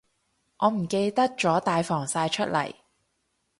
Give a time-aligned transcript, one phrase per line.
[0.57, 2.73] 我唔記得咗帶防曬出嚟